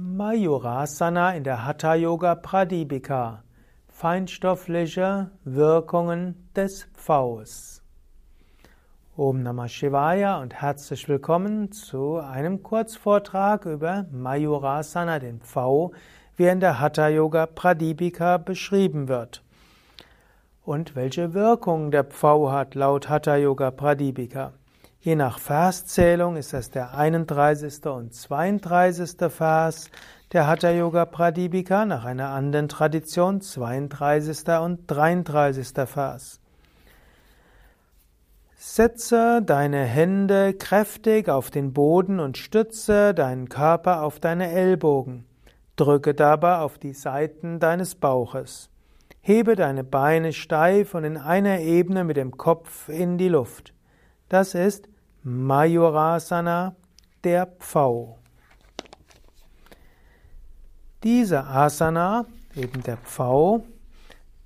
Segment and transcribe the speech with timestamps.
[0.00, 3.42] Mayurasana in der Hatha Yoga Pradipika.
[3.88, 7.82] Feinstoffliche Wirkungen des Pfaus.
[9.16, 15.90] Om Namah Shivaya und herzlich willkommen zu einem Kurzvortrag über Mayurasana, den Pfau,
[16.36, 19.42] wie er in der Hatha Yoga Pradipika beschrieben wird.
[20.64, 24.52] Und welche Wirkung der Pfau hat laut Hatha Yoga Pradipika.
[25.08, 27.86] Je nach Verszählung ist das der 31.
[27.86, 29.16] und 32.
[29.32, 29.90] Vers
[30.32, 34.46] der Hatha Yoga Pradipika, nach einer anderen Tradition 32.
[34.60, 35.68] und 33.
[35.86, 36.40] Vers.
[38.54, 45.24] Setze deine Hände kräftig auf den Boden und stütze deinen Körper auf deine Ellbogen.
[45.76, 48.68] Drücke dabei auf die Seiten deines Bauches.
[49.22, 53.72] Hebe deine Beine steif und in einer Ebene mit dem Kopf in die Luft.
[54.28, 54.86] Das ist
[55.28, 56.74] Mayurasana,
[57.22, 58.18] der Pfau.
[61.02, 62.24] Diese Asana,
[62.56, 63.62] eben der Pfau,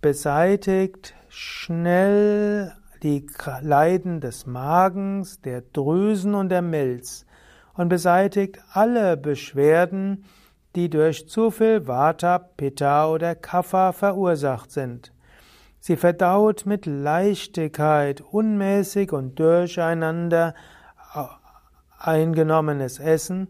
[0.00, 2.72] beseitigt schnell
[3.05, 3.24] die
[3.61, 7.27] Leiden des Magens, der Drüsen und der Milz
[7.74, 10.24] und beseitigt alle Beschwerden,
[10.74, 15.11] die durch zu viel Vata, Pitta oder Kapha verursacht sind.
[15.84, 20.55] Sie verdaut mit Leichtigkeit unmäßig und durcheinander
[21.98, 23.48] eingenommenes Essen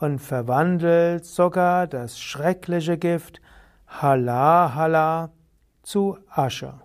[0.00, 3.42] und verwandelt sogar das schreckliche Gift
[3.86, 5.32] Hala Hala
[5.82, 6.80] zu Asche.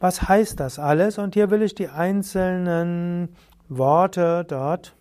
[0.00, 1.18] Was heißt das alles?
[1.18, 3.36] Und hier will ich die einzelnen
[3.68, 4.96] Worte dort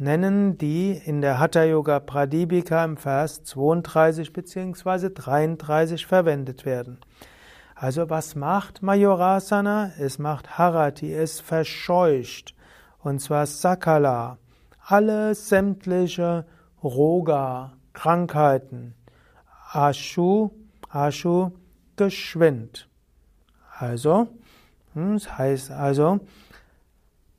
[0.00, 5.10] nennen, die in der Hatha Yoga Pradipika im Vers 32 bzw.
[5.10, 6.98] 33 verwendet werden.
[7.74, 9.92] Also was macht Majorasana?
[9.98, 12.54] Es macht Harati, es verscheucht.
[12.98, 14.38] Und zwar Sakala,
[14.86, 16.44] alle sämtliche
[16.82, 18.94] Roga, Krankheiten.
[19.72, 20.50] Ashu,
[20.88, 21.52] Ashu,
[21.96, 22.88] geschwind.
[23.78, 24.28] Also,
[24.94, 26.20] hm, das heißt also,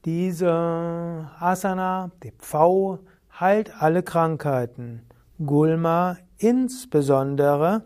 [0.05, 2.99] diese Asana, die Pfau,
[3.39, 5.03] heilt alle Krankheiten.
[5.43, 7.83] Gulma insbesondere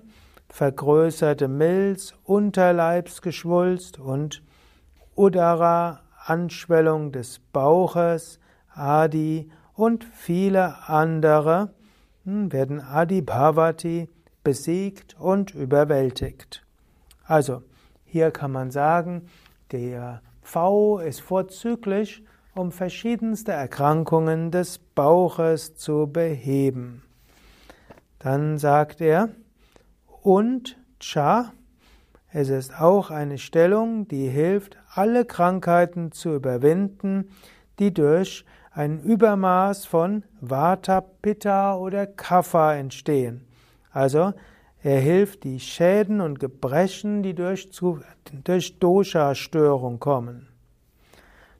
[0.49, 4.43] vergrößerte Milz, Unterleibsgeschwulst und
[5.15, 8.39] Udara, Anschwellung des Bauches,
[8.73, 11.73] Adi und viele andere
[12.23, 14.09] hm, werden Adi Bhavati
[14.43, 16.65] besiegt und überwältigt.
[17.25, 17.63] Also,
[18.05, 19.27] hier kann man sagen,
[19.71, 22.23] der V ist vorzüglich,
[22.53, 27.03] um verschiedenste Erkrankungen des Bauches zu beheben.
[28.19, 29.29] Dann sagt er,
[30.21, 31.51] und Cha,
[32.31, 37.29] es ist auch eine Stellung, die hilft, alle Krankheiten zu überwinden,
[37.79, 43.47] die durch ein Übermaß von Vata, Pitta oder Kapha entstehen.
[43.91, 44.33] Also
[44.85, 47.71] er hilft die Schäden und Gebrechen, die durch,
[48.43, 50.47] durch Dosha-Störung kommen.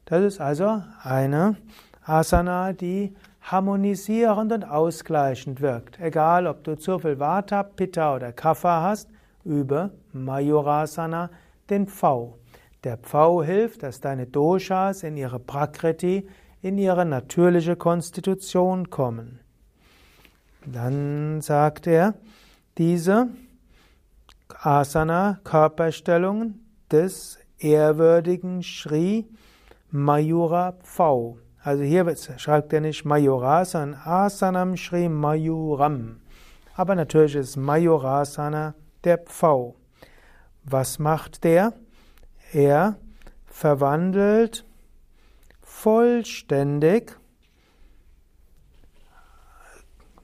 [0.06, 1.56] Das ist also eine
[2.04, 6.00] Asana, die harmonisierend und ausgleichend wirkt.
[6.00, 9.10] Egal, ob du zu viel Vata, Pitta oder Kapha hast,
[9.44, 11.32] übe Mayurasana,
[11.72, 12.38] den Pfau.
[12.84, 16.28] Der Pfau hilft, dass deine Doshas in ihre Prakriti,
[16.62, 19.40] in ihre natürliche Konstitution kommen.
[20.68, 22.14] Dann sagt er,
[22.78, 23.30] diese
[24.62, 26.56] Asana, Körperstellung
[26.92, 29.28] des ehrwürdigen Sri
[29.92, 31.38] Mayura Pfau.
[31.64, 36.22] Also hier schreibt er nicht Mayurasana, Asanam Sri Mayuram.
[36.76, 39.76] Aber natürlich ist Mayurasana der Pfau.
[40.64, 41.74] Was macht der?
[42.52, 42.98] Er
[43.46, 44.66] verwandelt
[45.62, 47.18] vollständig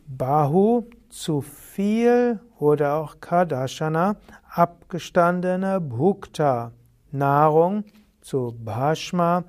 [0.08, 4.16] Bahu zu viel oder auch Kadashana,
[4.50, 6.72] abgestandene Bhukta,
[7.12, 7.84] Nahrung
[8.22, 9.44] zu Bhashma,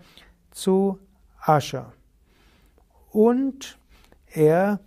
[0.50, 0.99] zu
[1.41, 1.93] Asha.
[3.11, 3.79] Und
[4.26, 4.81] er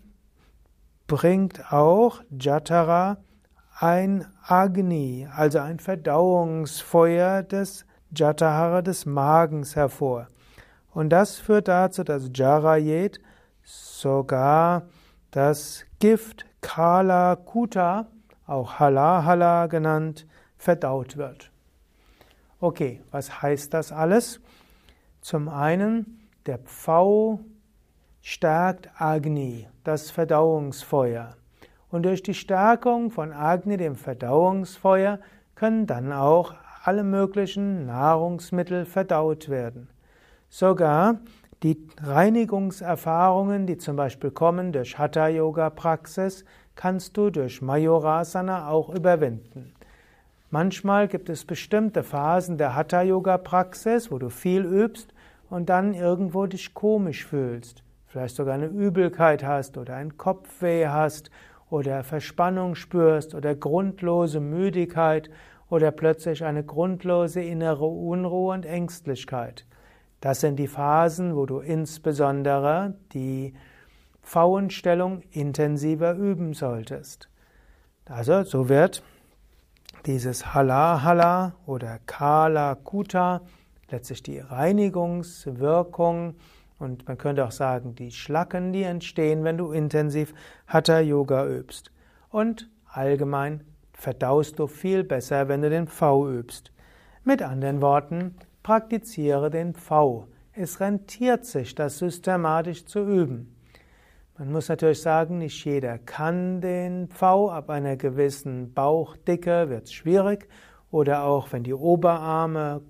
[1.07, 3.17] bringt auch Jatara
[3.79, 7.85] ein Agni, also ein Verdauungsfeuer des
[8.15, 10.27] Jatahara des Magens hervor.
[10.91, 13.19] Und das führt dazu, dass Jarayet
[13.63, 14.83] sogar
[15.31, 18.07] das Gift Kala Kuta,
[18.47, 20.25] auch Hala genannt,
[20.57, 21.51] verdaut wird.
[22.59, 24.41] Okay, was heißt das alles?
[25.21, 27.39] Zum einen, der Pfau
[28.19, 31.35] stärkt Agni, das Verdauungsfeuer.
[31.91, 35.19] Und durch die Stärkung von Agni, dem Verdauungsfeuer,
[35.53, 39.87] können dann auch alle möglichen Nahrungsmittel verdaut werden.
[40.49, 41.19] Sogar
[41.63, 49.73] Die Reinigungserfahrungen, die zum Beispiel kommen durch Hatha-Yoga-Praxis, kannst du durch Majorasana auch überwinden.
[50.51, 55.13] Manchmal gibt es bestimmte Phasen der Hatha-Yoga-Praxis, wo du viel übst
[55.49, 57.83] und dann irgendwo dich komisch fühlst.
[58.07, 61.31] Vielleicht sogar eine Übelkeit hast oder ein Kopfweh hast
[61.69, 65.29] oder Verspannung spürst oder grundlose Müdigkeit
[65.69, 69.65] oder plötzlich eine grundlose innere Unruhe und Ängstlichkeit.
[70.25, 73.53] Das sind die Phasen, wo du insbesondere die
[74.23, 77.29] Pfauenstellung intensiver üben solltest.
[78.05, 79.03] Also so wird
[80.07, 83.41] dieses Hala Hala oder Kala Kuta
[83.91, 86.33] letztlich die Reinigungswirkung
[86.79, 90.33] und man könnte auch sagen, die Schlacken, die entstehen, wenn du intensiv
[90.65, 91.91] Hatha Yoga übst.
[92.31, 93.63] Und allgemein
[93.93, 96.71] verdaust du viel besser, wenn du den V übst.
[97.23, 98.33] Mit anderen Worten,
[98.65, 100.27] praktiziere den V.
[100.51, 103.55] Es rentiert sich, das systematisch zu üben.
[104.39, 109.93] Man muss natürlich sagen, nicht jeder kann den V, ab einer gewissen Bauchdicke wird es
[109.93, 110.49] schwierig
[110.89, 112.81] oder auch wenn die Oberarme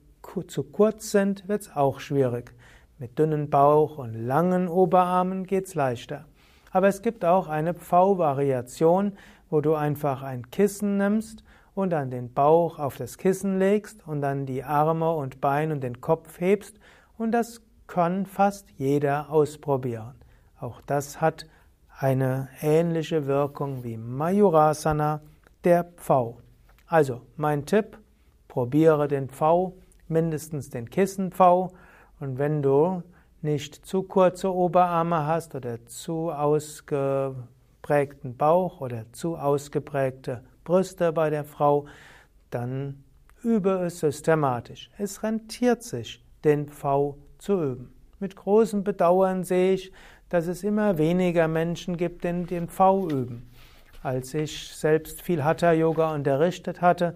[0.47, 2.53] zu kurz sind, wird es auch schwierig.
[2.97, 6.23] Mit dünnen Bauch und langen Oberarmen geht es leichter.
[6.71, 9.17] Aber es gibt auch eine V-Variation,
[9.49, 11.43] wo du einfach ein Kissen nimmst
[11.75, 15.83] und dann den Bauch auf das Kissen legst und dann die Arme und Beine und
[15.83, 16.79] den Kopf hebst
[17.17, 20.15] und das kann fast jeder ausprobieren.
[20.59, 21.45] Auch das hat
[21.97, 25.21] eine ähnliche Wirkung wie Mayurasana,
[25.63, 26.39] der Pfau.
[26.87, 27.97] Also mein Tipp,
[28.47, 29.73] probiere den Pfau,
[30.07, 31.71] mindestens den Kissen-Pfau
[32.19, 33.03] und wenn du
[33.41, 36.31] nicht zu kurze Oberarme hast oder zu
[37.85, 41.85] ausgeprägten Bauch oder zu ausgeprägte Brüste bei der Frau,
[42.49, 43.03] dann
[43.43, 44.89] übe es systematisch.
[44.97, 47.93] Es rentiert sich, den V zu üben.
[48.19, 49.91] Mit großem Bedauern sehe ich,
[50.29, 53.51] dass es immer weniger Menschen gibt, die den V üben.
[54.01, 57.13] Als ich selbst viel Hatha-Yoga unterrichtet hatte,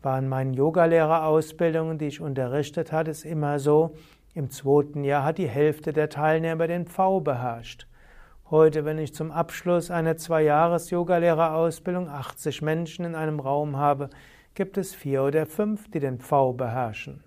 [0.00, 3.94] waren meine Yogalehrerausbildungen, die ich unterrichtet hatte, es immer so,
[4.32, 7.86] im zweiten Jahr hat die Hälfte der Teilnehmer den V beherrscht.
[8.48, 14.08] Heute, wenn ich zum Abschluss einer zwei Jahres Yogalehrerausbildung 80 Menschen in einem Raum habe,
[14.54, 17.24] gibt es vier oder fünf, die den V beherrschen.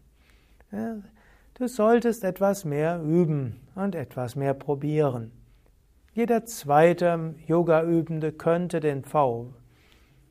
[0.71, 5.33] du solltest etwas mehr üben und etwas mehr probieren.
[6.13, 9.53] Jeder zweite Yoga-Übende könnte den V.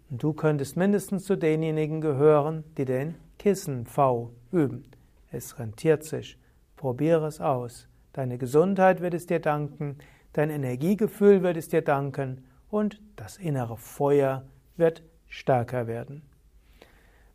[0.09, 4.85] Und du könntest mindestens zu denjenigen gehören, die den Kissen-V üben.
[5.31, 6.39] Es rentiert sich.
[6.77, 7.89] Probiere es aus.
[8.15, 9.99] Deine Gesundheit wird es dir danken,
[10.39, 14.45] dein Energiegefühl wird es dir danken und das innere Feuer
[14.77, 16.23] wird stärker werden.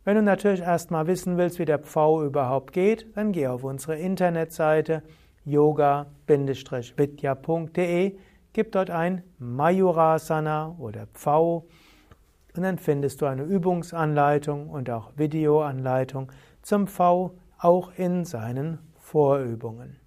[0.04, 3.98] Wenn du natürlich erstmal wissen willst, wie der Pfau überhaupt geht, dann geh auf unsere
[3.98, 5.02] Internetseite
[5.44, 8.16] yoga-vidya.de,
[8.54, 11.66] gib dort ein Mayurasana oder Pfau
[12.56, 20.00] und dann findest du eine Übungsanleitung und auch Videoanleitung zum Pfau auch in seinen Vorübungen.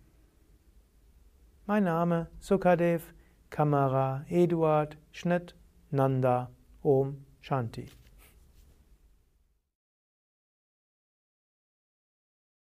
[1.69, 3.01] Mein Name Sukadev,
[3.49, 5.53] Kamera Eduard, Schnitt
[5.91, 6.49] Nanda
[6.81, 7.89] Om Shanti.